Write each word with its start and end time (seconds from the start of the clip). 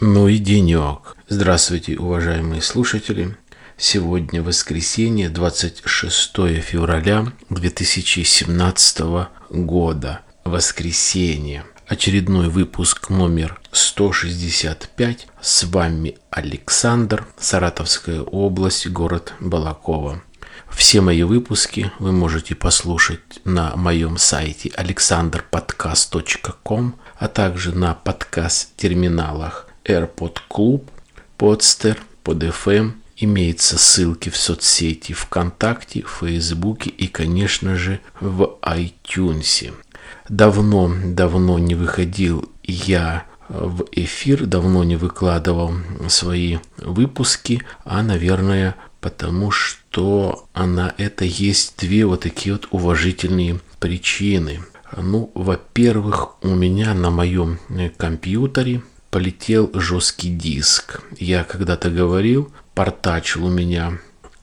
Ну 0.00 0.28
и 0.28 0.38
денек. 0.38 1.16
Здравствуйте, 1.28 1.98
уважаемые 1.98 2.62
слушатели. 2.62 3.36
Сегодня 3.76 4.44
воскресенье, 4.44 5.28
26 5.28 6.62
февраля 6.62 7.32
2017 7.50 9.00
года. 9.50 10.20
Воскресенье. 10.44 11.64
Очередной 11.88 12.48
выпуск 12.48 13.10
номер 13.10 13.60
165. 13.72 15.26
С 15.40 15.64
вами 15.64 16.16
Александр, 16.30 17.26
Саратовская 17.36 18.20
область, 18.20 18.86
город 18.86 19.32
Балакова. 19.40 20.22
Все 20.70 21.00
мои 21.00 21.24
выпуски 21.24 21.90
вы 21.98 22.12
можете 22.12 22.54
послушать 22.54 23.40
на 23.44 23.74
моем 23.74 24.16
сайте 24.16 24.68
alexanderpodcast.com, 24.68 26.94
а 27.18 27.26
также 27.26 27.74
на 27.74 27.94
подкаст-терминалах 27.94 29.67
AirPod 29.88 30.38
Club, 30.50 30.84
Podster, 31.38 31.96
PodFM. 32.24 32.92
Имеются 33.20 33.78
ссылки 33.78 34.28
в 34.28 34.36
соцсети 34.36 35.12
ВКонтакте, 35.12 36.04
Фейсбуке 36.06 36.90
и, 36.90 37.08
конечно 37.08 37.74
же, 37.74 37.98
в 38.20 38.58
iTunes. 38.62 39.72
Давно-давно 40.28 41.58
не 41.58 41.74
выходил 41.74 42.48
я 42.62 43.24
в 43.48 43.86
эфир, 43.92 44.46
давно 44.46 44.84
не 44.84 44.96
выкладывал 44.96 45.72
свои 46.08 46.58
выпуски, 46.76 47.62
а, 47.84 48.02
наверное, 48.02 48.76
потому 49.00 49.50
что 49.50 50.46
на 50.54 50.94
это 50.98 51.24
есть 51.24 51.78
две 51.78 52.04
вот 52.04 52.20
такие 52.20 52.54
вот 52.54 52.68
уважительные 52.70 53.58
причины. 53.80 54.60
Ну, 54.96 55.30
во-первых, 55.34 56.42
у 56.44 56.54
меня 56.54 56.94
на 56.94 57.10
моем 57.10 57.58
компьютере 57.96 58.82
полетел 59.10 59.70
жесткий 59.74 60.30
диск. 60.30 61.02
Я 61.18 61.44
когда-то 61.44 61.90
говорил, 61.90 62.52
портачил 62.74 63.46
у 63.46 63.50
меня 63.50 63.98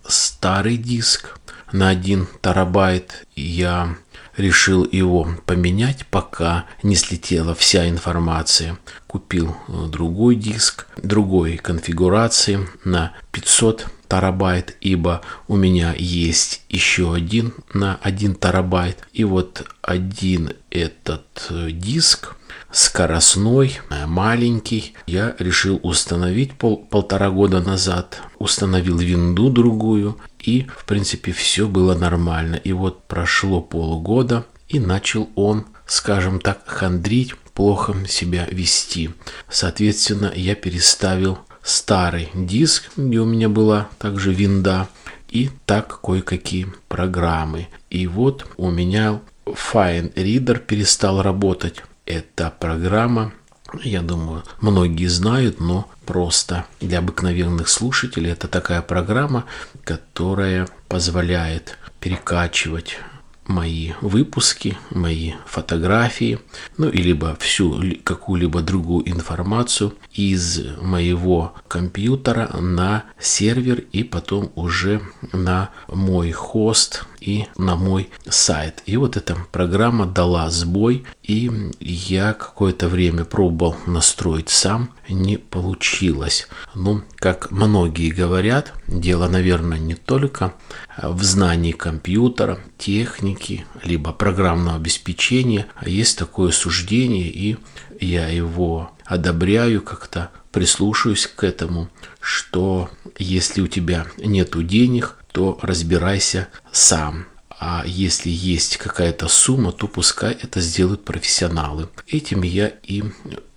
старый 0.08 0.78
диск 0.78 1.38
на 1.72 1.90
1 1.90 2.28
терабайт. 2.42 3.26
Я 3.36 3.98
решил 4.38 4.88
его 4.90 5.28
поменять, 5.46 6.06
пока 6.08 6.66
не 6.84 6.96
слетела 6.96 7.56
вся 7.56 7.90
информация. 7.90 8.78
Купил 9.08 9.56
э, 9.68 9.88
другой 9.88 10.36
диск, 10.36 10.88
другой 10.98 11.58
конфигурации 11.58 12.68
на 12.84 13.14
500 13.32 13.88
терабайт, 14.10 14.76
ибо 14.82 15.22
у 15.48 15.56
меня 15.56 15.94
есть 15.98 16.62
еще 16.70 17.14
один 17.14 17.54
на 17.74 17.98
1 18.02 18.36
терабайт. 18.36 19.08
И 19.14 19.24
вот 19.24 19.66
один 19.82 20.54
этот 20.70 21.48
э, 21.50 21.72
диск 21.72 22.36
скоростной, 22.76 23.80
э, 23.90 24.06
маленький. 24.06 24.96
Я 25.08 25.34
решил 25.40 25.80
установить 25.82 26.58
пол, 26.58 26.76
полтора 26.78 27.30
года 27.30 27.62
назад. 27.62 28.22
Установил 28.38 28.98
винду 28.98 29.50
другую. 29.50 30.18
И, 30.42 30.68
в 30.78 30.84
принципе, 30.84 31.32
все 31.32 31.68
было 31.70 31.96
нормально. 31.96 32.56
И 32.56 32.74
вот 32.74 33.08
прошло 33.08 33.62
полгода, 33.62 34.46
и 34.68 34.80
начал 34.80 35.30
он, 35.36 35.66
скажем 35.88 36.42
так, 36.42 36.64
хандрить, 36.66 37.36
плохо 37.54 37.96
себя 38.10 38.46
вести. 38.52 39.12
Соответственно, 39.50 40.34
я 40.36 40.54
переставил 40.54 41.40
старый 41.64 42.30
диск, 42.34 42.92
где 42.98 43.20
у 43.20 43.26
меня 43.26 43.48
была 43.48 43.88
также 44.00 44.34
винда, 44.34 44.90
и 45.30 45.50
так 45.66 46.02
кое-какие 46.02 46.68
программы. 46.90 47.70
И 47.90 48.06
вот 48.06 48.46
у 48.58 48.70
меня 48.70 49.22
Fine 49.46 50.14
Reader 50.14 50.60
перестал 50.60 51.22
работать. 51.22 51.82
Эта 52.06 52.52
программа, 52.52 53.34
я 53.82 54.02
думаю, 54.02 54.44
многие 54.62 55.08
знают, 55.08 55.60
но 55.60 55.90
просто 56.06 56.66
для 56.80 57.00
обыкновенных 57.00 57.68
слушателей 57.68 58.32
это 58.32 58.48
такая 58.48 58.82
программа, 58.82 59.46
которая 59.84 60.68
позволяет 60.88 61.78
перекачивать 62.00 63.00
мои 63.48 63.94
выпуски, 64.02 64.78
мои 64.90 65.34
фотографии, 65.46 66.40
ну 66.78 66.90
и 66.90 66.98
либо 66.98 67.36
всю 67.40 67.82
какую-либо 68.04 68.62
другую 68.62 69.10
информацию 69.10 69.94
из 70.14 70.62
моего 70.82 71.54
компьютера 71.68 72.50
на 72.58 73.06
сервер 73.20 73.84
и 73.92 74.04
потом 74.04 74.52
уже 74.56 75.02
на 75.32 75.70
мой 75.88 76.32
хост 76.32 77.06
и 77.20 77.48
на 77.58 77.76
мой 77.76 78.10
сайт. 78.30 78.84
И 78.86 78.98
вот 78.98 79.18
эта 79.18 79.36
программа 79.52 80.06
дала 80.06 80.50
сбой, 80.50 81.06
и 81.24 81.52
я 81.80 82.34
какое-то 82.34 82.88
время 82.88 83.26
пробовал 83.26 83.76
настроить 83.88 84.50
сам, 84.50 84.92
не 85.10 85.38
получилось. 85.38 86.48
Ну, 86.76 87.04
как 87.16 87.52
многие 87.52 88.12
говорят, 88.12 88.74
дело, 88.88 89.28
наверное, 89.28 89.80
не 89.80 89.96
только 89.96 90.54
в 91.02 91.24
знании 91.24 91.72
компьютера, 91.72 92.60
техники, 92.78 93.35
либо 93.84 94.12
программного 94.12 94.78
обеспечения, 94.78 95.68
есть 95.86 96.18
такое 96.18 96.52
суждение, 96.52 97.28
и 97.28 97.58
я 98.00 98.28
его 98.28 98.92
одобряю 99.06 99.82
как-то, 99.82 100.32
прислушаюсь 100.52 101.28
к 101.28 101.44
этому, 101.44 101.90
что 102.20 102.90
если 103.18 103.62
у 103.62 103.68
тебя 103.68 104.08
нету 104.18 104.64
денег, 104.64 105.18
то 105.32 105.60
разбирайся 105.62 106.48
сам. 106.72 107.26
А 107.60 107.84
если 107.86 108.30
есть 108.30 108.78
какая-то 108.78 109.28
сумма, 109.28 109.72
то 109.72 109.88
пускай 109.88 110.34
это 110.34 110.60
сделают 110.60 111.06
профессионалы. 111.06 111.88
Этим 112.08 112.44
я 112.44 112.74
и 112.84 113.04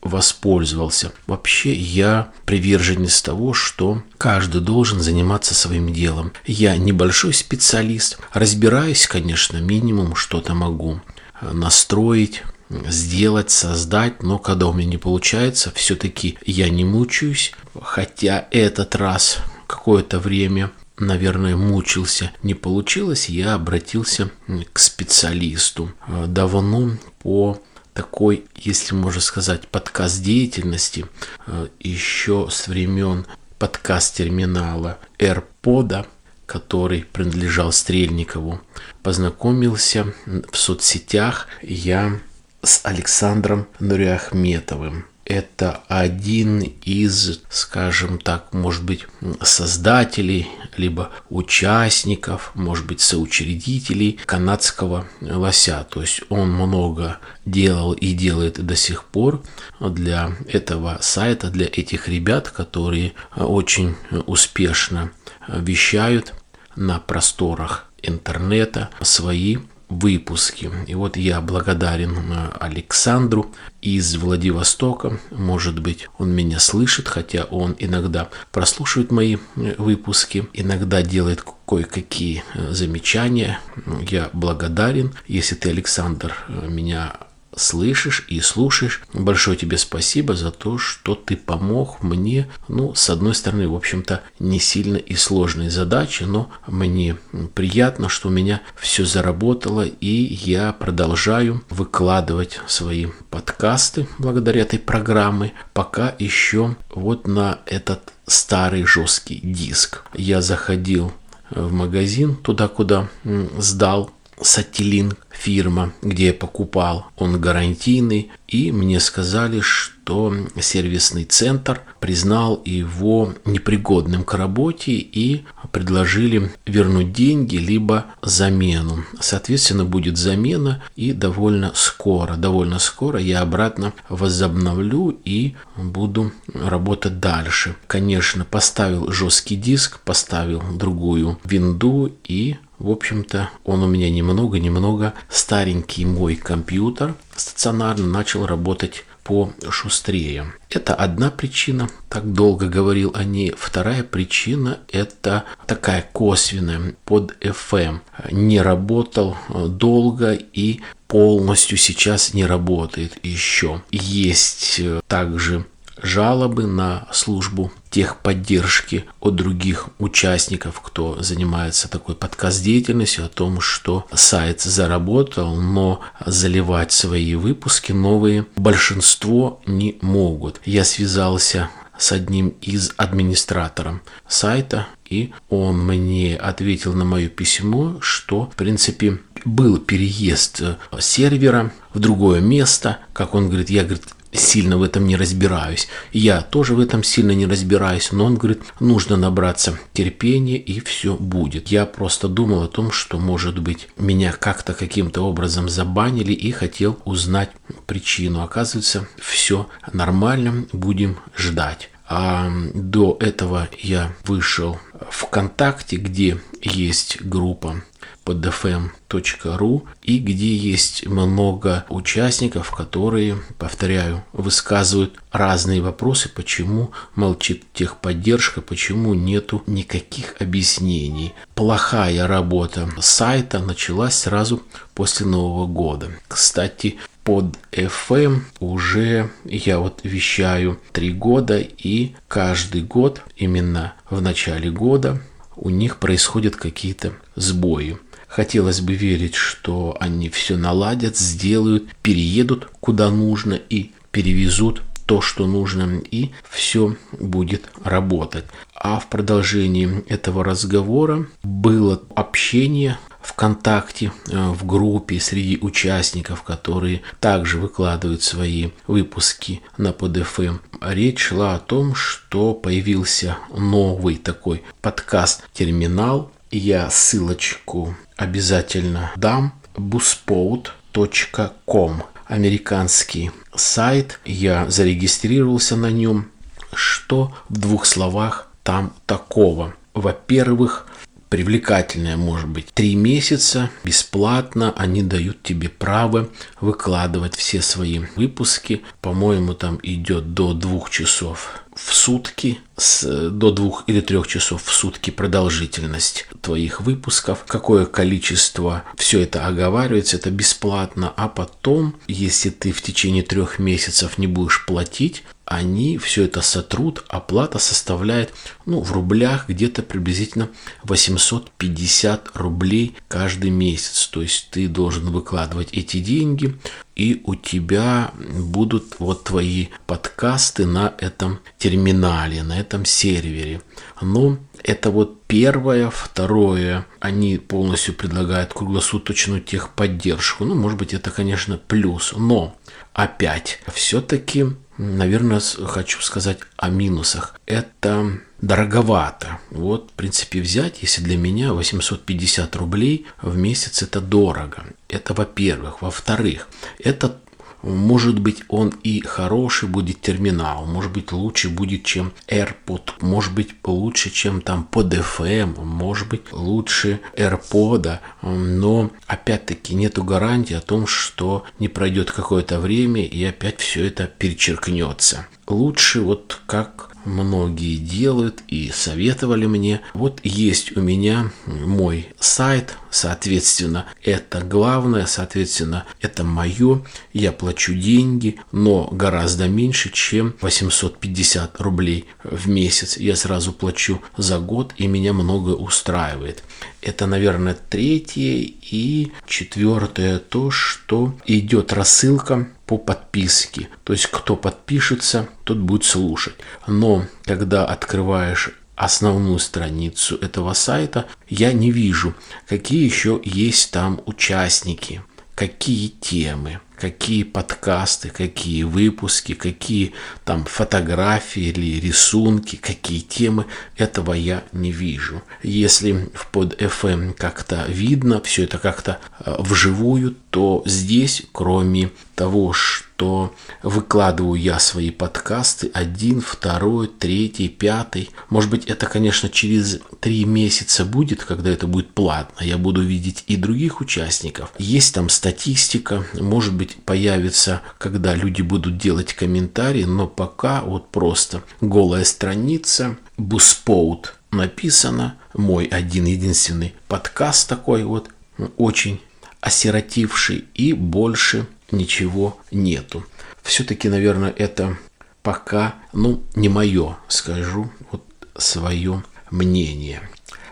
воспользовался. 0.02 1.12
Вообще 1.26 1.74
я 1.74 2.32
приверженец 2.44 3.20
того, 3.20 3.52
что 3.54 4.02
каждый 4.16 4.60
должен 4.60 5.00
заниматься 5.00 5.54
своим 5.54 5.92
делом. 5.92 6.32
Я 6.46 6.76
небольшой 6.76 7.34
специалист, 7.34 8.18
разбираюсь, 8.32 9.06
конечно, 9.06 9.58
минимум 9.58 10.14
что-то 10.14 10.54
могу 10.54 11.00
настроить, 11.40 12.42
сделать, 12.70 13.50
создать, 13.50 14.22
но 14.22 14.38
когда 14.38 14.66
у 14.66 14.72
меня 14.72 14.90
не 14.90 14.98
получается, 14.98 15.72
все-таки 15.74 16.38
я 16.44 16.68
не 16.68 16.84
мучаюсь, 16.84 17.52
хотя 17.80 18.46
этот 18.50 18.94
раз 18.94 19.38
какое-то 19.66 20.18
время 20.18 20.70
наверное, 20.98 21.56
мучился, 21.56 22.32
не 22.42 22.54
получилось, 22.54 23.28
я 23.28 23.54
обратился 23.54 24.30
к 24.72 24.78
специалисту. 24.78 25.92
Э, 26.06 26.26
давно 26.26 26.92
по 27.20 27.60
такой, 27.94 28.44
если 28.54 28.94
можно 28.94 29.20
сказать, 29.20 29.68
подкаст 29.68 30.22
деятельности, 30.22 31.06
э, 31.46 31.68
еще 31.80 32.48
с 32.50 32.68
времен 32.68 33.26
подкаст-терминала 33.58 34.98
AirPod, 35.18 36.06
который 36.46 37.02
принадлежал 37.02 37.72
Стрельникову, 37.72 38.60
познакомился 39.02 40.14
в 40.26 40.56
соцсетях 40.56 41.48
я 41.62 42.20
с 42.62 42.80
Александром 42.84 43.66
Нуриахметовым 43.80 45.06
это 45.28 45.82
один 45.88 46.60
из, 46.60 47.42
скажем 47.50 48.18
так, 48.18 48.54
может 48.54 48.82
быть, 48.82 49.06
создателей, 49.42 50.48
либо 50.76 51.10
участников, 51.28 52.50
может 52.54 52.86
быть, 52.86 53.00
соучредителей 53.00 54.18
канадского 54.24 55.06
лося. 55.20 55.86
То 55.90 56.00
есть 56.00 56.22
он 56.30 56.50
много 56.50 57.18
делал 57.44 57.92
и 57.92 58.12
делает 58.14 58.64
до 58.64 58.74
сих 58.74 59.04
пор 59.04 59.42
для 59.80 60.32
этого 60.48 60.98
сайта, 61.02 61.50
для 61.50 61.66
этих 61.66 62.08
ребят, 62.08 62.48
которые 62.48 63.12
очень 63.36 63.96
успешно 64.26 65.12
вещают 65.46 66.32
на 66.74 67.00
просторах 67.00 67.90
интернета 68.02 68.88
свои 69.02 69.58
выпуски. 69.88 70.70
И 70.86 70.94
вот 70.94 71.16
я 71.16 71.40
благодарен 71.40 72.32
э, 72.32 72.50
Александру 72.60 73.52
из 73.80 74.16
Владивостока. 74.16 75.18
Может 75.30 75.80
быть, 75.80 76.08
он 76.18 76.30
меня 76.30 76.58
слышит, 76.58 77.08
хотя 77.08 77.44
он 77.44 77.74
иногда 77.78 78.28
прослушивает 78.52 79.10
мои 79.10 79.36
э, 79.56 79.74
выпуски, 79.78 80.46
иногда 80.52 81.02
делает 81.02 81.42
кое-какие 81.66 82.44
э, 82.54 82.72
замечания. 82.72 83.60
Я 84.08 84.30
благодарен. 84.32 85.14
Если 85.26 85.54
ты, 85.54 85.70
Александр, 85.70 86.34
меня 86.48 87.16
слышишь 87.58 88.24
и 88.28 88.40
слушаешь. 88.40 89.02
Большое 89.12 89.56
тебе 89.56 89.76
спасибо 89.76 90.34
за 90.34 90.50
то, 90.50 90.78
что 90.78 91.14
ты 91.14 91.36
помог 91.36 92.02
мне, 92.02 92.48
ну, 92.68 92.94
с 92.94 93.10
одной 93.10 93.34
стороны, 93.34 93.68
в 93.68 93.74
общем-то, 93.74 94.22
не 94.38 94.58
сильно 94.58 94.96
и 94.96 95.14
сложной 95.14 95.68
задачи, 95.68 96.22
но 96.22 96.50
мне 96.66 97.16
приятно, 97.54 98.08
что 98.08 98.28
у 98.28 98.30
меня 98.30 98.62
все 98.76 99.04
заработало, 99.04 99.82
и 99.82 100.34
я 100.44 100.72
продолжаю 100.72 101.62
выкладывать 101.68 102.60
свои 102.66 103.06
подкасты 103.30 104.06
благодаря 104.18 104.62
этой 104.62 104.78
программе, 104.78 105.52
пока 105.72 106.14
еще 106.18 106.76
вот 106.94 107.26
на 107.26 107.58
этот 107.66 108.12
старый 108.26 108.84
жесткий 108.84 109.40
диск. 109.42 110.04
Я 110.14 110.40
заходил 110.40 111.12
в 111.50 111.72
магазин, 111.72 112.36
туда, 112.36 112.68
куда 112.68 113.08
сдал 113.56 114.10
Сателлинг 114.40 115.16
фирма, 115.30 115.92
где 116.02 116.26
я 116.26 116.34
покупал, 116.34 117.06
он 117.16 117.40
гарантийный, 117.40 118.30
и 118.48 118.72
мне 118.72 118.98
сказали, 118.98 119.60
что 119.60 120.34
сервисный 120.60 121.24
центр 121.24 121.82
признал 122.00 122.62
его 122.64 123.34
непригодным 123.44 124.24
к 124.24 124.34
работе 124.34 124.92
и 124.92 125.44
предложили 125.70 126.50
вернуть 126.66 127.12
деньги 127.12 127.56
либо 127.56 128.06
замену. 128.22 129.04
Соответственно, 129.20 129.84
будет 129.84 130.16
замена 130.16 130.82
и 130.96 131.12
довольно 131.12 131.72
скоро, 131.74 132.36
довольно 132.36 132.78
скоро 132.78 133.20
я 133.20 133.40
обратно 133.40 133.92
возобновлю 134.08 135.20
и 135.24 135.54
буду 135.76 136.32
работать 136.54 137.20
дальше. 137.20 137.76
Конечно, 137.86 138.44
поставил 138.44 139.12
жесткий 139.12 139.56
диск, 139.56 140.00
поставил 140.00 140.62
другую 140.74 141.38
винду 141.44 142.16
и 142.26 142.56
в 142.78 142.90
общем-то, 142.90 143.50
он 143.64 143.82
у 143.82 143.88
меня 143.88 144.10
немного-немного 144.10 145.14
старенький 145.28 146.04
мой 146.04 146.36
компьютер 146.36 147.14
стационарно 147.34 148.06
начал 148.06 148.46
работать 148.46 149.04
по 149.24 149.52
шустрее. 149.68 150.54
Это 150.70 150.94
одна 150.94 151.30
причина, 151.30 151.90
так 152.08 152.32
долго 152.32 152.66
говорил 152.66 153.12
о 153.14 153.24
ней. 153.24 153.52
Вторая 153.56 154.02
причина– 154.02 154.78
это 154.90 155.44
такая 155.66 156.08
косвенная, 156.12 156.94
под 157.04 157.36
FM. 157.42 158.00
Не 158.30 158.62
работал 158.62 159.36
долго 159.50 160.32
и 160.32 160.80
полностью 161.08 161.76
сейчас 161.76 162.32
не 162.32 162.46
работает 162.46 163.18
еще. 163.22 163.82
Есть 163.90 164.80
также 165.08 165.66
жалобы 166.02 166.66
на 166.66 167.06
службу 167.12 167.72
техподдержки 167.90 169.04
от 169.20 169.34
других 169.36 169.88
участников, 169.98 170.80
кто 170.80 171.22
занимается 171.22 171.88
такой 171.88 172.14
подкаст-деятельностью, 172.14 173.24
о 173.24 173.28
том, 173.28 173.60
что 173.60 174.06
сайт 174.12 174.60
заработал, 174.60 175.56
но 175.56 176.00
заливать 176.24 176.92
свои 176.92 177.34
выпуски 177.34 177.92
новые 177.92 178.46
большинство 178.56 179.60
не 179.66 179.98
могут. 180.00 180.60
Я 180.64 180.84
связался 180.84 181.70
с 181.98 182.12
одним 182.12 182.50
из 182.60 182.92
администраторов 182.96 184.00
сайта, 184.28 184.86
и 185.08 185.32
он 185.48 185.84
мне 185.84 186.36
ответил 186.36 186.94
на 186.94 187.04
мое 187.04 187.28
письмо, 187.28 187.98
что, 188.00 188.50
в 188.52 188.56
принципе, 188.56 189.18
был 189.44 189.78
переезд 189.78 190.62
сервера 191.00 191.72
в 191.92 191.98
другое 191.98 192.40
место, 192.40 192.98
как 193.12 193.34
он 193.34 193.48
говорит, 193.48 193.70
я, 193.70 193.82
говорит, 193.84 194.04
сильно 194.32 194.78
в 194.78 194.82
этом 194.82 195.06
не 195.06 195.16
разбираюсь. 195.16 195.88
Я 196.12 196.42
тоже 196.42 196.74
в 196.74 196.80
этом 196.80 197.02
сильно 197.02 197.32
не 197.32 197.46
разбираюсь, 197.46 198.12
но 198.12 198.24
он 198.24 198.36
говорит, 198.36 198.62
нужно 198.80 199.16
набраться 199.16 199.78
терпения 199.92 200.58
и 200.58 200.80
все 200.80 201.14
будет. 201.14 201.68
Я 201.68 201.86
просто 201.86 202.28
думал 202.28 202.62
о 202.62 202.68
том, 202.68 202.92
что, 202.92 203.18
может 203.18 203.58
быть, 203.58 203.88
меня 203.96 204.32
как-то 204.32 204.74
каким-то 204.74 205.22
образом 205.22 205.68
забанили 205.68 206.32
и 206.32 206.50
хотел 206.50 206.98
узнать 207.04 207.50
причину. 207.86 208.42
Оказывается, 208.42 209.08
все 209.18 209.68
нормально, 209.92 210.66
будем 210.72 211.18
ждать. 211.36 211.90
А 212.10 212.50
до 212.74 213.18
этого 213.20 213.68
я 213.78 214.14
вышел 214.24 214.78
ВКонтакте, 215.10 215.96
где 215.96 216.40
есть 216.62 217.20
группа 217.22 217.82
podfm.ru 218.24 219.82
и 220.02 220.18
где 220.18 220.54
есть 220.54 221.06
много 221.06 221.86
участников, 221.88 222.70
которые, 222.72 223.36
повторяю, 223.58 224.24
высказывают 224.32 225.18
разные 225.32 225.80
вопросы, 225.80 226.28
почему 226.28 226.90
молчит 227.14 227.64
техподдержка, 227.72 228.60
почему 228.60 229.14
нету 229.14 229.62
никаких 229.66 230.34
объяснений. 230.40 231.32
Плохая 231.54 232.26
работа 232.26 232.88
сайта 233.00 233.60
началась 233.60 234.14
сразу 234.14 234.62
после 234.94 235.26
Нового 235.26 235.66
года. 235.66 236.10
Кстати, 236.28 236.98
под 237.28 237.58
FM 237.72 238.40
уже 238.58 239.28
я 239.44 239.80
вот 239.80 240.00
вещаю 240.02 240.80
три 240.92 241.12
года, 241.12 241.58
и 241.58 242.14
каждый 242.26 242.80
год, 242.80 243.20
именно 243.36 243.92
в 244.08 244.22
начале 244.22 244.70
года, 244.70 245.20
у 245.54 245.68
них 245.68 245.98
происходят 245.98 246.56
какие-то 246.56 247.12
сбои. 247.36 247.98
Хотелось 248.28 248.80
бы 248.80 248.94
верить, 248.94 249.34
что 249.34 249.94
они 250.00 250.30
все 250.30 250.56
наладят, 250.56 251.18
сделают, 251.18 251.94
переедут 252.00 252.70
куда 252.80 253.10
нужно 253.10 253.52
и 253.52 253.90
перевезут 254.10 254.80
то, 255.04 255.20
что 255.20 255.46
нужно, 255.46 256.00
и 256.10 256.30
все 256.48 256.96
будет 257.12 257.68
работать. 257.84 258.44
А 258.74 259.00
в 259.00 259.10
продолжении 259.10 260.02
этого 260.08 260.44
разговора 260.44 261.26
было 261.42 262.00
общение 262.14 262.96
ВКонтакте, 263.20 264.12
э, 264.30 264.50
в 264.50 264.66
группе 264.66 265.20
среди 265.20 265.58
участников, 265.60 266.42
которые 266.42 267.02
также 267.20 267.58
выкладывают 267.58 268.22
свои 268.22 268.70
выпуски 268.86 269.60
на 269.76 269.88
PodFM. 269.88 270.60
Речь 270.80 271.20
шла 271.20 271.54
о 271.54 271.58
том, 271.58 271.94
что 271.94 272.54
появился 272.54 273.36
новый 273.54 274.16
такой 274.16 274.62
подкаст-терминал. 274.80 276.32
Я 276.50 276.88
ссылочку 276.90 277.94
обязательно 278.16 279.12
дам. 279.16 279.52
buspout.com 279.74 282.02
Американский 282.26 283.30
сайт. 283.54 284.20
Я 284.24 284.68
зарегистрировался 284.70 285.76
на 285.76 285.90
нем. 285.90 286.30
Что 286.74 287.34
в 287.48 287.58
двух 287.58 287.86
словах 287.86 288.48
там 288.62 288.92
такого? 289.06 289.74
Во-первых, 289.94 290.86
привлекательная 291.28 292.16
может 292.16 292.48
быть. 292.48 292.66
Три 292.74 292.94
месяца 292.94 293.70
бесплатно 293.84 294.72
они 294.76 295.02
дают 295.02 295.42
тебе 295.42 295.68
право 295.68 296.28
выкладывать 296.60 297.36
все 297.36 297.62
свои 297.62 298.00
выпуски. 298.16 298.82
По-моему, 299.00 299.54
там 299.54 299.78
идет 299.82 300.34
до 300.34 300.54
двух 300.54 300.90
часов 300.90 301.62
в 301.78 301.94
сутки, 301.94 302.58
с, 302.76 303.30
до 303.30 303.52
двух 303.52 303.84
или 303.86 304.00
трех 304.00 304.26
часов 304.26 304.64
в 304.64 304.72
сутки 304.72 305.10
продолжительность 305.10 306.26
твоих 306.40 306.80
выпусков, 306.80 307.44
какое 307.46 307.86
количество, 307.86 308.82
все 308.96 309.20
это 309.20 309.46
оговаривается, 309.46 310.16
это 310.16 310.30
бесплатно, 310.30 311.12
а 311.16 311.28
потом, 311.28 311.94
если 312.08 312.50
ты 312.50 312.72
в 312.72 312.82
течение 312.82 313.22
трех 313.22 313.60
месяцев 313.60 314.18
не 314.18 314.26
будешь 314.26 314.66
платить, 314.66 315.22
они 315.48 315.96
все 315.96 316.24
это 316.24 316.42
сотрут, 316.42 317.04
оплата 317.08 317.58
составляет, 317.58 318.34
ну, 318.66 318.82
в 318.82 318.92
рублях 318.92 319.48
где-то 319.48 319.82
приблизительно 319.82 320.50
850 320.84 322.32
рублей 322.34 322.94
каждый 323.08 323.48
месяц. 323.48 324.08
То 324.08 324.20
есть 324.20 324.48
ты 324.50 324.68
должен 324.68 325.10
выкладывать 325.10 325.70
эти 325.72 326.00
деньги, 326.00 326.58
и 326.96 327.22
у 327.24 327.34
тебя 327.34 328.10
будут 328.18 328.96
вот 328.98 329.24
твои 329.24 329.68
подкасты 329.86 330.66
на 330.66 330.94
этом 330.98 331.40
терминале, 331.56 332.42
на 332.42 332.60
этом 332.60 332.84
сервере. 332.84 333.62
Но 334.02 334.36
это 334.62 334.90
вот 334.90 335.22
первое. 335.22 335.88
Второе, 335.88 336.86
они 337.00 337.38
полностью 337.38 337.94
предлагают 337.94 338.52
круглосуточную 338.52 339.40
техподдержку. 339.40 340.44
Ну, 340.44 340.54
может 340.54 340.78
быть, 340.78 340.92
это, 340.92 341.10
конечно, 341.10 341.56
плюс. 341.56 342.12
Но 342.14 342.54
опять, 342.92 343.60
все-таки 343.72 344.48
наверное, 344.78 345.40
хочу 345.40 346.00
сказать 346.00 346.38
о 346.56 346.70
минусах. 346.70 347.38
Это 347.46 348.20
дороговато. 348.40 349.38
Вот, 349.50 349.90
в 349.90 349.92
принципе, 349.94 350.40
взять, 350.40 350.82
если 350.82 351.02
для 351.02 351.16
меня 351.16 351.52
850 351.52 352.56
рублей 352.56 353.06
в 353.20 353.36
месяц 353.36 353.82
это 353.82 354.00
дорого. 354.00 354.64
Это 354.88 355.12
во-первых. 355.14 355.82
Во-вторых, 355.82 356.48
это 356.78 357.16
может 357.62 358.18
быть, 358.18 358.42
он 358.48 358.72
и 358.82 359.00
хороший 359.00 359.68
будет 359.68 360.00
терминал, 360.00 360.66
может 360.66 360.92
быть, 360.92 361.12
лучше 361.12 361.48
будет, 361.48 361.84
чем 361.84 362.12
AirPod, 362.28 362.92
может 363.00 363.34
быть, 363.34 363.50
лучше, 363.64 364.10
чем 364.10 364.40
там 364.40 364.64
под 364.64 364.94
FM, 364.94 365.64
может 365.64 366.08
быть, 366.08 366.32
лучше 366.32 367.00
AirPod, 367.16 367.98
но 368.22 368.90
опять-таки 369.06 369.74
нету 369.74 370.04
гарантии 370.04 370.54
о 370.54 370.60
том, 370.60 370.86
что 370.86 371.44
не 371.58 371.68
пройдет 371.68 372.10
какое-то 372.10 372.60
время 372.60 373.04
и 373.04 373.24
опять 373.24 373.60
все 373.60 373.86
это 373.86 374.06
перечеркнется. 374.06 375.26
Лучше 375.46 376.00
вот 376.00 376.40
как 376.46 376.87
многие 377.08 377.76
делают 377.76 378.42
и 378.48 378.70
советовали 378.72 379.46
мне. 379.46 379.80
Вот 379.94 380.20
есть 380.22 380.76
у 380.76 380.80
меня 380.80 381.32
мой 381.46 382.08
сайт, 382.20 382.76
соответственно, 382.90 383.86
это 384.02 384.40
главное, 384.40 385.06
соответственно, 385.06 385.86
это 386.00 386.22
мое. 386.24 386.84
Я 387.12 387.32
плачу 387.32 387.74
деньги, 387.74 388.38
но 388.52 388.88
гораздо 388.92 389.48
меньше, 389.48 389.90
чем 389.90 390.34
850 390.40 391.60
рублей 391.60 392.06
в 392.22 392.48
месяц. 392.48 392.96
Я 392.96 393.16
сразу 393.16 393.52
плачу 393.52 394.00
за 394.16 394.38
год, 394.38 394.74
и 394.76 394.86
меня 394.86 395.12
многое 395.12 395.54
устраивает. 395.54 396.44
Это, 396.80 397.06
наверное, 397.06 397.56
третье 397.68 398.52
и 398.70 399.12
четвертое 399.26 400.18
то, 400.18 400.50
что 400.50 401.14
идет 401.26 401.72
рассылка 401.72 402.48
по 402.68 402.76
подписке. 402.76 403.70
То 403.82 403.94
есть, 403.94 404.06
кто 404.06 404.36
подпишется, 404.36 405.26
тот 405.44 405.56
будет 405.56 405.84
слушать. 405.84 406.34
Но 406.66 407.06
когда 407.24 407.64
открываешь 407.64 408.50
основную 408.76 409.38
страницу 409.38 410.16
этого 410.16 410.52
сайта, 410.52 411.06
я 411.28 411.52
не 411.54 411.72
вижу, 411.72 412.14
какие 412.46 412.84
еще 412.84 413.20
есть 413.24 413.72
там 413.72 414.02
участники, 414.04 415.02
какие 415.34 415.88
темы 415.88 416.60
какие 416.78 417.24
подкасты, 417.24 418.10
какие 418.10 418.62
выпуски, 418.62 419.34
какие 419.34 419.92
там 420.24 420.44
фотографии 420.44 421.42
или 421.42 421.80
рисунки, 421.80 422.56
какие 422.56 423.00
темы, 423.00 423.46
этого 423.76 424.12
я 424.12 424.44
не 424.52 424.72
вижу. 424.72 425.22
Если 425.42 426.08
в 426.14 426.28
под 426.28 426.60
FM 426.60 427.14
как-то 427.14 427.64
видно, 427.68 428.20
все 428.22 428.44
это 428.44 428.58
как-то 428.58 428.98
э, 429.20 429.34
вживую, 429.38 430.16
то 430.30 430.62
здесь, 430.66 431.22
кроме 431.32 431.90
того, 432.14 432.52
что 432.52 433.34
выкладываю 433.62 434.40
я 434.40 434.58
свои 434.58 434.90
подкасты, 434.90 435.70
один, 435.72 436.20
второй, 436.20 436.88
третий, 436.88 437.48
пятый, 437.48 438.10
может 438.28 438.50
быть, 438.50 438.66
это, 438.66 438.86
конечно, 438.86 439.28
через 439.28 439.80
три 440.00 440.24
месяца 440.24 440.84
будет, 440.84 441.22
когда 441.22 441.50
это 441.50 441.66
будет 441.66 441.90
платно, 441.90 442.44
я 442.44 442.58
буду 442.58 442.82
видеть 442.82 443.24
и 443.28 443.36
других 443.36 443.80
участников. 443.80 444.52
Есть 444.58 444.94
там 444.94 445.08
статистика, 445.08 446.04
может 446.14 446.54
быть, 446.54 446.67
появится, 446.84 447.62
когда 447.78 448.14
люди 448.14 448.42
будут 448.42 448.78
делать 448.78 449.14
комментарии, 449.14 449.84
но 449.84 450.06
пока 450.06 450.62
вот 450.62 450.90
просто 450.90 451.42
голая 451.60 452.04
страница, 452.04 452.96
буспоут 453.16 454.18
написано, 454.30 455.16
мой 455.34 455.66
один 455.66 456.04
единственный 456.04 456.74
подкаст 456.86 457.48
такой 457.48 457.84
вот, 457.84 458.10
очень 458.56 459.00
осиротивший, 459.40 460.44
и 460.54 460.72
больше 460.72 461.46
ничего 461.70 462.38
нету. 462.50 463.06
Все-таки, 463.42 463.88
наверное, 463.88 464.30
это 464.30 464.76
пока, 465.22 465.74
ну, 465.92 466.22
не 466.34 466.48
мое, 466.48 466.96
скажу, 467.08 467.70
вот 467.90 468.04
свое 468.36 469.02
мнение. 469.30 470.08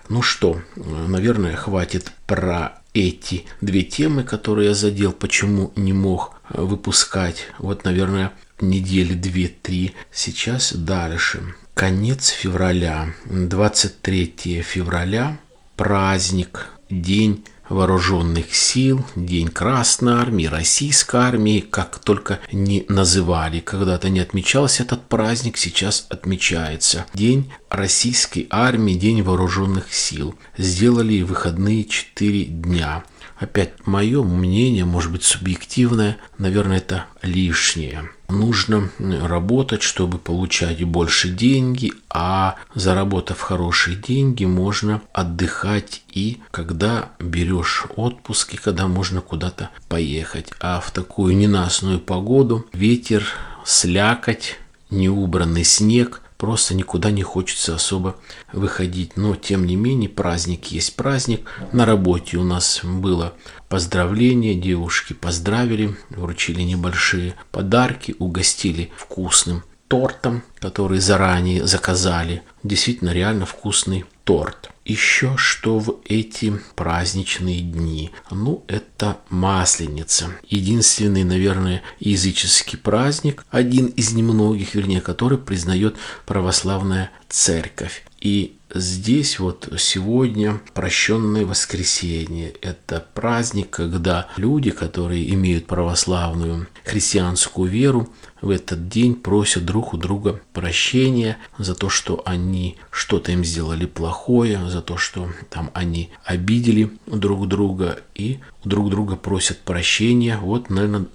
Ну 0.08 0.22
что, 0.22 0.60
наверное, 0.76 1.56
хватит 1.56 2.12
про 2.26 2.80
эти 2.96 3.44
две 3.60 3.82
темы, 3.82 4.24
которые 4.24 4.68
я 4.68 4.74
задел, 4.74 5.12
почему 5.12 5.72
не 5.76 5.92
мог 5.92 6.40
выпускать. 6.48 7.46
Вот, 7.58 7.84
наверное, 7.84 8.32
недели 8.60 9.14
две-три. 9.14 9.92
Сейчас 10.10 10.72
дальше. 10.72 11.54
Конец 11.74 12.28
февраля, 12.28 13.12
23 13.26 14.62
февраля, 14.62 15.38
праздник, 15.76 16.68
день 16.88 17.44
вооруженных 17.68 18.54
сил, 18.54 19.04
День 19.14 19.48
Красной 19.48 20.14
Армии, 20.14 20.46
Российской 20.46 21.16
Армии, 21.16 21.60
как 21.60 21.98
только 21.98 22.40
не 22.52 22.84
называли. 22.88 23.60
Когда-то 23.60 24.08
не 24.08 24.20
отмечался 24.20 24.82
этот 24.82 25.08
праздник, 25.08 25.56
сейчас 25.56 26.06
отмечается. 26.08 27.06
День 27.14 27.52
Российской 27.70 28.46
Армии, 28.50 28.94
День 28.94 29.22
Вооруженных 29.22 29.92
Сил. 29.92 30.34
Сделали 30.56 31.22
выходные 31.22 31.84
4 31.84 32.44
дня. 32.44 33.04
Опять 33.38 33.86
мое 33.86 34.22
мнение, 34.22 34.84
может 34.84 35.12
быть 35.12 35.22
субъективное, 35.22 36.16
наверное, 36.38 36.78
это 36.78 37.06
лишнее. 37.20 38.08
Нужно 38.28 38.90
работать, 38.98 39.82
чтобы 39.82 40.18
получать 40.18 40.82
больше 40.84 41.28
деньги, 41.28 41.92
а 42.08 42.56
заработав 42.74 43.40
хорошие 43.40 43.96
деньги, 43.96 44.44
можно 44.44 45.02
отдыхать 45.12 46.02
и 46.10 46.40
когда 46.50 47.10
берешь 47.20 47.84
отпуск, 47.94 48.54
и 48.54 48.56
когда 48.56 48.88
можно 48.88 49.20
куда-то 49.20 49.70
поехать. 49.88 50.50
А 50.60 50.80
в 50.80 50.90
такую 50.90 51.36
ненастную 51.36 52.00
погоду 52.00 52.66
ветер, 52.72 53.26
слякоть, 53.64 54.58
неубранный 54.90 55.64
снег– 55.64 56.22
просто 56.36 56.74
никуда 56.74 57.10
не 57.10 57.22
хочется 57.22 57.74
особо 57.74 58.16
выходить. 58.52 59.16
Но, 59.16 59.34
тем 59.36 59.66
не 59.66 59.76
менее, 59.76 60.08
праздник 60.08 60.66
есть 60.66 60.96
праздник. 60.96 61.48
На 61.72 61.84
работе 61.84 62.36
у 62.36 62.44
нас 62.44 62.80
было 62.82 63.34
поздравление, 63.68 64.54
девушки 64.54 65.12
поздравили, 65.12 65.96
вручили 66.10 66.62
небольшие 66.62 67.34
подарки, 67.50 68.14
угостили 68.18 68.90
вкусным 68.96 69.62
тортом, 69.88 70.42
который 70.58 70.98
заранее 70.98 71.66
заказали. 71.66 72.42
Действительно, 72.62 73.10
реально 73.10 73.46
вкусный 73.46 74.04
торт. 74.24 74.70
Еще 74.86 75.36
что 75.36 75.80
в 75.80 75.98
эти 76.04 76.52
праздничные 76.76 77.60
дни? 77.60 78.12
Ну, 78.30 78.64
это 78.68 79.18
Масленица. 79.30 80.30
Единственный, 80.48 81.24
наверное, 81.24 81.82
языческий 81.98 82.78
праздник, 82.78 83.44
один 83.50 83.86
из 83.86 84.12
немногих, 84.12 84.76
вернее, 84.76 85.00
который 85.00 85.38
признает 85.38 85.96
православная 86.24 87.10
церковь. 87.28 88.04
И 88.20 88.56
здесь 88.74 89.38
вот 89.38 89.68
сегодня 89.78 90.60
прощенное 90.74 91.44
воскресенье. 91.44 92.54
Это 92.60 93.04
праздник, 93.14 93.70
когда 93.70 94.28
люди, 94.36 94.70
которые 94.70 95.32
имеют 95.34 95.66
православную 95.66 96.66
христианскую 96.84 97.70
веру, 97.70 98.08
в 98.42 98.50
этот 98.50 98.88
день 98.88 99.14
просят 99.14 99.64
друг 99.64 99.94
у 99.94 99.96
друга 99.96 100.40
прощения 100.52 101.38
за 101.58 101.74
то, 101.74 101.88
что 101.88 102.22
они 102.24 102.76
что-то 102.90 103.32
им 103.32 103.44
сделали 103.44 103.86
плохое, 103.86 104.68
за 104.68 104.82
то, 104.82 104.96
что 104.96 105.30
там 105.50 105.70
они 105.74 106.10
обидели 106.24 106.90
друг 107.06 107.48
друга 107.48 108.00
и 108.14 108.40
друг 108.64 108.90
друга 108.90 109.16
просят 109.16 109.58
прощения. 109.60 110.38
Вот, 110.38 110.70
наверное, 110.70 111.06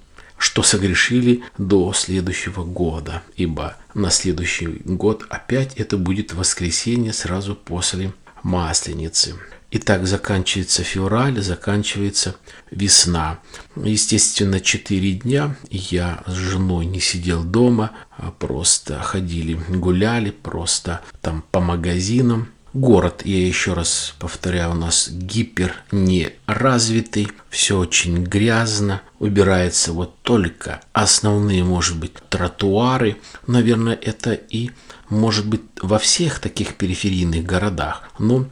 что 0.41 0.63
согрешили 0.63 1.43
до 1.59 1.93
следующего 1.93 2.63
года, 2.63 3.21
ибо 3.35 3.77
на 3.93 4.09
следующий 4.09 4.81
год 4.85 5.23
опять 5.29 5.75
это 5.75 5.97
будет 5.97 6.33
воскресенье 6.33 7.13
сразу 7.13 7.55
после 7.55 8.11
Масленицы. 8.41 9.35
Итак, 9.69 10.07
заканчивается 10.07 10.83
февраль, 10.83 11.39
заканчивается 11.39 12.35
весна. 12.71 13.39
Естественно, 13.75 14.59
четыре 14.59 15.13
дня 15.13 15.55
я 15.69 16.23
с 16.25 16.33
женой 16.33 16.87
не 16.87 16.99
сидел 16.99 17.43
дома, 17.43 17.91
а 18.17 18.31
просто 18.31 18.99
ходили, 18.99 19.53
гуляли, 19.69 20.31
просто 20.31 21.01
там 21.21 21.43
по 21.51 21.59
магазинам. 21.59 22.47
Город, 22.73 23.23
я 23.25 23.45
еще 23.45 23.73
раз 23.73 24.15
повторяю, 24.17 24.71
у 24.71 24.75
нас 24.75 25.09
гипер 25.11 25.73
неразвитый, 25.91 27.27
все 27.49 27.77
очень 27.77 28.23
грязно, 28.23 29.01
убирается 29.19 29.91
вот 29.91 30.15
только 30.21 30.79
основные, 30.93 31.65
может 31.65 31.97
быть, 31.97 32.13
тротуары. 32.29 33.17
Наверное, 33.45 33.99
это 34.01 34.31
и 34.31 34.71
может 35.09 35.47
быть 35.47 35.63
во 35.81 35.99
всех 35.99 36.39
таких 36.39 36.75
периферийных 36.75 37.43
городах. 37.43 38.09
Но 38.19 38.45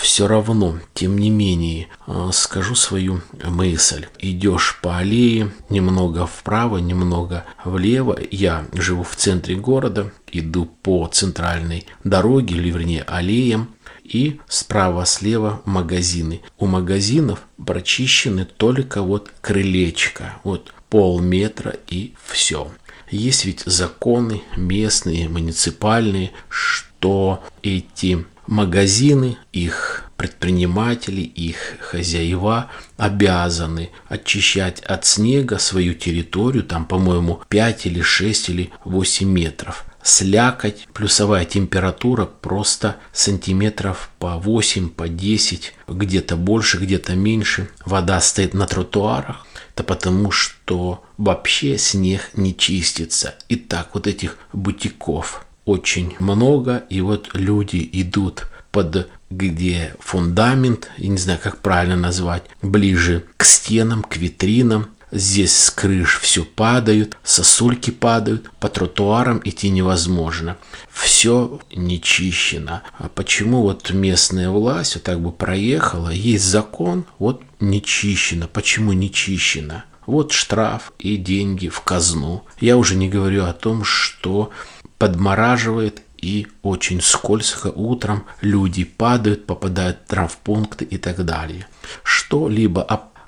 все 0.00 0.26
равно, 0.26 0.78
тем 0.94 1.18
не 1.18 1.30
менее, 1.30 1.88
э, 2.06 2.30
скажу 2.32 2.74
свою 2.74 3.20
мысль. 3.44 4.06
Идешь 4.18 4.78
по 4.82 4.98
аллее, 4.98 5.52
немного 5.68 6.26
вправо, 6.26 6.78
немного 6.78 7.44
влево. 7.64 8.18
Я 8.30 8.66
живу 8.72 9.02
в 9.02 9.16
центре 9.16 9.56
города, 9.56 10.12
иду 10.30 10.66
по 10.66 11.06
центральной 11.06 11.86
дороге, 12.04 12.56
или 12.56 12.70
вернее 12.70 13.02
аллеям, 13.02 13.74
и 14.04 14.40
справа-слева 14.48 15.62
магазины. 15.64 16.42
У 16.58 16.66
магазинов 16.66 17.40
прочищены 17.64 18.44
только 18.44 19.02
вот 19.02 19.30
крылечко, 19.40 20.34
вот 20.44 20.72
полметра 20.88 21.76
и 21.88 22.14
все. 22.24 22.70
Есть 23.10 23.44
ведь 23.44 23.62
законы 23.64 24.42
местные, 24.56 25.28
муниципальные, 25.28 26.32
что 26.48 27.42
эти 27.62 28.24
магазины, 28.48 29.36
их 29.52 30.04
предприниматели, 30.16 31.20
их 31.20 31.76
хозяева 31.80 32.70
обязаны 32.96 33.90
очищать 34.08 34.80
от 34.80 35.04
снега 35.04 35.58
свою 35.58 35.94
территорию, 35.94 36.64
там, 36.64 36.86
по-моему, 36.86 37.40
5 37.48 37.86
или 37.86 38.00
6 38.00 38.48
или 38.48 38.70
8 38.84 39.28
метров. 39.28 39.84
Слякоть, 40.02 40.88
плюсовая 40.94 41.44
температура 41.44 42.24
просто 42.24 42.96
сантиметров 43.12 44.10
по 44.18 44.38
8, 44.38 44.88
по 44.88 45.06
10, 45.08 45.74
где-то 45.86 46.36
больше, 46.36 46.78
где-то 46.78 47.14
меньше. 47.14 47.68
Вода 47.84 48.20
стоит 48.20 48.54
на 48.54 48.66
тротуарах. 48.66 49.46
Это 49.74 49.84
потому, 49.84 50.30
что 50.30 51.04
вообще 51.18 51.78
снег 51.78 52.30
не 52.34 52.56
чистится. 52.56 53.34
Итак, 53.48 53.90
вот 53.92 54.06
этих 54.06 54.38
бутиков– 54.52 55.44
очень 55.68 56.16
много, 56.18 56.84
и 56.88 57.00
вот 57.02 57.30
люди 57.34 57.88
идут 57.92 58.46
под 58.70 59.08
где 59.30 59.94
фундамент, 60.00 60.90
я 60.96 61.08
не 61.08 61.18
знаю, 61.18 61.38
как 61.42 61.58
правильно 61.58 61.96
назвать, 61.96 62.44
ближе 62.62 63.24
к 63.36 63.44
стенам, 63.44 64.02
к 64.02 64.16
витринам, 64.16 64.88
Здесь 65.10 65.56
с 65.56 65.70
крыш 65.70 66.18
все 66.20 66.44
падают, 66.44 67.16
сосульки 67.24 67.90
падают, 67.90 68.50
по 68.60 68.68
тротуарам 68.68 69.40
идти 69.42 69.70
невозможно. 69.70 70.58
Все 70.90 71.60
нечищено. 71.74 72.82
А 72.98 73.08
почему 73.08 73.62
вот 73.62 73.90
местная 73.90 74.50
власть 74.50 74.96
вот 74.96 75.04
так 75.04 75.18
бы 75.20 75.32
проехала, 75.32 76.10
есть 76.10 76.44
закон, 76.44 77.06
вот 77.18 77.40
нечищено. 77.58 78.48
Почему 78.52 78.92
нечищено? 78.92 79.84
Вот 80.04 80.32
штраф 80.32 80.92
и 80.98 81.16
деньги 81.16 81.68
в 81.68 81.80
казну. 81.80 82.44
Я 82.60 82.76
уже 82.76 82.94
не 82.94 83.08
говорю 83.08 83.44
о 83.44 83.54
том, 83.54 83.84
что 83.84 84.50
подмораживает 84.98 86.02
и 86.16 86.48
очень 86.62 87.00
скользко 87.00 87.68
утром 87.68 88.24
люди 88.40 88.84
падают, 88.84 89.46
попадают 89.46 89.98
в 90.04 90.08
травмпункты 90.08 90.84
и 90.84 90.98
так 90.98 91.24
далее. 91.24 91.66
Что-либо 92.02 92.82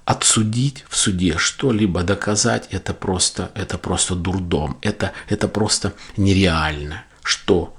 отсудить 0.05 0.85
в 0.89 0.97
суде, 0.97 1.39
что-либо 1.39 2.03
доказать, 2.03 2.67
это 2.73 2.93
просто, 2.93 3.53
это 3.55 3.79
просто 3.79 4.17
дурдом, 4.17 4.77
это, 4.83 5.13
это 5.29 5.47
просто 5.47 5.93
нереально. 6.17 7.05
Что 7.23 7.77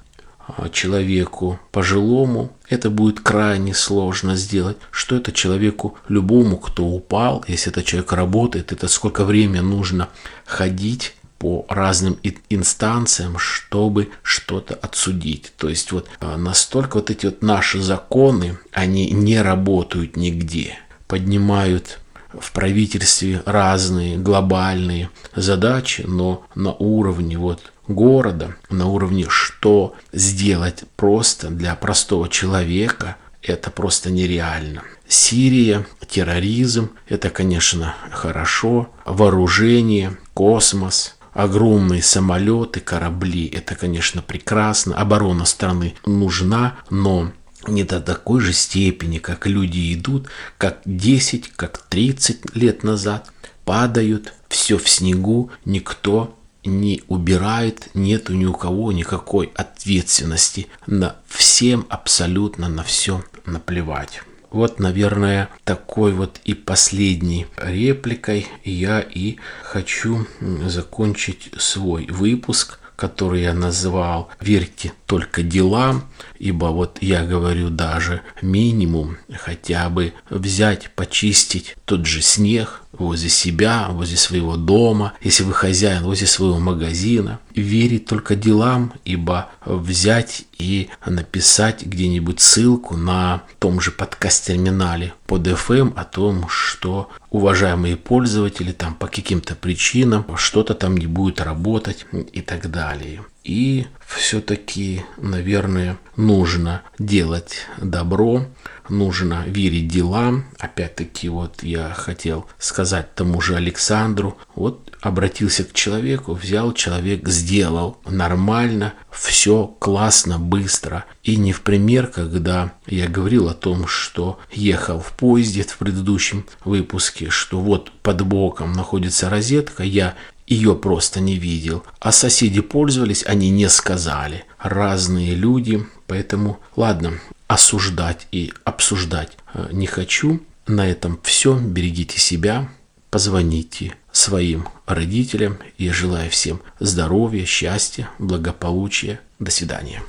а, 0.48 0.70
человеку 0.70 1.60
пожилому 1.72 2.56
это 2.70 2.90
будет 2.90 3.20
крайне 3.20 3.74
сложно 3.74 4.36
сделать, 4.38 4.78
что 4.92 5.18
это 5.18 5.34
человеку 5.34 5.98
любому, 6.08 6.58
кто 6.58 6.86
упал, 6.86 7.44
если 7.50 7.72
этот 7.72 7.86
человек 7.86 8.14
работает, 8.14 8.72
это 8.72 8.88
сколько 8.88 9.26
времени 9.26 9.60
нужно 9.60 10.08
ходить 10.46 11.16
по 11.42 11.66
разным 11.70 12.20
инстанциям, 12.52 13.40
чтобы 13.40 14.10
что-то 14.22 14.76
отсудить. 14.76 15.52
То 15.58 15.70
есть 15.70 15.92
вот 15.92 16.08
а, 16.20 16.38
настолько 16.38 16.98
вот 16.98 17.10
эти 17.10 17.26
вот 17.26 17.42
наши 17.42 17.82
законы, 17.82 18.60
они 18.72 19.10
не 19.10 19.42
работают 19.42 20.18
нигде, 20.18 20.78
поднимают 21.08 21.98
в 22.32 22.52
правительстве 22.52 23.42
разные 23.48 24.20
глобальные 24.20 25.10
задачи, 25.36 26.04
но 26.08 26.46
на 26.54 26.74
уровне 26.74 27.40
вот 27.40 27.74
города, 27.88 28.56
на 28.70 28.86
уровне 28.86 29.26
что 29.28 29.96
сделать 30.14 30.84
просто 30.96 31.50
для 31.50 31.74
простого 31.74 32.30
человека, 32.30 33.16
это 33.42 33.72
просто 33.72 34.12
нереально. 34.12 34.84
Сирия, 35.08 35.88
терроризм, 36.08 36.92
это, 37.10 37.32
конечно, 37.32 37.96
хорошо. 38.12 38.92
Вооружение, 39.06 40.18
космос, 40.36 41.16
огромные 41.44 42.02
самолеты, 42.02 42.80
корабли, 42.80 43.48
это, 43.48 43.76
конечно, 43.76 44.22
прекрасно. 44.22 44.96
Оборона 44.96 45.46
страны 45.46 45.96
нужна, 46.06 46.78
но 46.90 47.32
не 47.68 47.84
до 47.84 48.00
такой 48.00 48.42
же 48.42 48.54
степени, 48.54 49.18
как 49.18 49.48
люди 49.48 49.94
идут, 49.94 50.28
как 50.58 50.82
10, 50.86 51.50
как 51.56 51.80
30 51.90 52.56
лет 52.56 52.84
назад, 52.84 53.32
падают, 53.66 54.34
все 54.50 54.78
в 54.78 54.90
снегу, 54.90 55.52
никто 55.66 56.38
не 56.64 57.04
убирает, 57.08 57.90
нету 57.94 58.34
ни 58.34 58.46
у 58.46 58.54
кого 58.54 58.92
никакой 58.92 59.52
ответственности. 59.56 60.68
На 60.86 61.16
всем 61.28 61.86
абсолютно 61.90 62.70
на 62.70 62.84
все 62.84 63.24
наплевать. 63.46 64.22
Вот, 64.52 64.80
наверное, 64.80 65.50
такой 65.64 66.12
вот 66.12 66.40
и 66.44 66.54
последней 66.54 67.48
репликой 67.58 68.48
я 68.64 69.00
и 69.00 69.38
хочу 69.64 70.28
закончить 70.68 71.52
свой 71.58 72.06
выпуск 72.08 72.78
который 73.02 73.42
я 73.42 73.56
назвал 73.56 74.30
«Верьте 74.40 74.94
только 75.08 75.42
делам», 75.42 76.04
ибо 76.42 76.66
вот 76.66 76.98
я 77.02 77.24
говорю 77.24 77.70
даже 77.70 78.22
минимум 78.42 79.18
хотя 79.32 79.90
бы 79.90 80.14
взять, 80.32 80.90
почистить 80.96 81.76
тот 81.86 82.08
же 82.08 82.22
снег 82.22 82.82
возле 82.94 83.30
себя, 83.30 83.88
возле 83.92 84.18
своего 84.18 84.58
дома, 84.58 85.14
если 85.22 85.44
вы 85.44 85.54
хозяин, 85.54 86.04
возле 86.04 86.26
своего 86.26 86.58
магазина. 86.58 87.40
Верить 87.54 88.08
только 88.08 88.36
делам, 88.36 88.94
ибо 89.06 89.50
взять 89.66 90.46
и 90.58 90.90
написать 91.06 91.86
где-нибудь 91.86 92.40
ссылку 92.40 92.98
на 92.98 93.44
том 93.60 93.80
же 93.80 93.92
подкаст-терминале 93.92 95.14
под 95.28 95.48
FM 95.48 95.94
о 95.96 96.06
том, 96.06 96.50
что 96.50 97.12
уважаемые 97.30 97.98
пользователи 97.98 98.72
там 98.72 98.96
по 98.96 99.08
каким-то 99.08 99.54
причинам 99.54 100.26
что-то 100.38 100.74
там 100.74 100.98
не 100.98 101.06
будет 101.06 101.40
работать 101.40 102.08
и 102.34 102.42
так 102.42 102.72
далее. 102.72 103.22
И 103.44 103.88
все-таки, 104.06 105.04
наверное, 105.18 105.98
нужно 106.16 106.84
делать 107.00 107.66
добро, 107.82 108.46
нужно 108.88 109.44
верить 109.48 109.88
делам. 109.88 110.46
Опять-таки, 110.60 111.28
вот 111.30 111.64
я 111.64 111.94
хотел 111.94 112.46
сказать 112.60 113.16
тому 113.16 113.42
же 113.42 113.56
Александру, 113.56 114.38
вот 114.54 114.96
обратился 115.02 115.64
к 115.64 115.74
человеку, 115.74 116.34
взял 116.34 116.74
человек, 116.74 117.28
сделал 117.28 117.98
нормально, 118.06 118.94
все 119.10 119.66
классно, 119.80 120.38
быстро. 120.38 121.06
И 121.24 121.36
не 121.36 121.52
в 121.52 121.62
пример, 121.62 122.08
когда 122.08 122.74
я 122.86 123.08
говорил 123.08 123.50
о 123.50 123.56
том, 123.56 123.88
что 123.88 124.40
ехал 124.52 125.00
в 125.00 125.14
поезде 125.14 125.64
в 125.64 125.78
предыдущем 125.78 126.46
выпуске, 126.64 127.30
что 127.32 127.60
вот 127.60 127.92
под 128.04 128.22
боком 128.22 128.74
находится 128.74 129.30
розетка, 129.30 129.84
я 129.84 130.16
ее 130.52 130.76
просто 130.76 131.22
не 131.22 131.38
видел. 131.38 131.84
А 132.00 132.12
соседи 132.12 132.60
пользовались, 132.60 133.24
они 133.26 133.50
не 133.50 133.70
сказали. 133.70 134.44
Разные 134.60 135.34
люди, 135.34 135.88
поэтому 136.08 136.60
ладно, 136.76 137.14
осуждать 137.48 138.28
и 138.34 138.54
обсуждать 138.66 139.38
э, 139.54 139.70
не 139.72 139.88
хочу. 139.88 140.42
На 140.68 140.88
этом 140.88 141.20
все. 141.24 141.58
Берегите 141.58 142.20
себя, 142.20 142.70
позвоните 143.10 143.96
своим 144.12 144.68
родителям. 144.86 145.58
Я 145.78 145.94
желаю 145.94 146.30
всем 146.30 146.62
здоровья, 146.80 147.46
счастья, 147.46 148.10
благополучия. 148.20 149.22
До 149.40 149.52
свидания. 149.52 150.04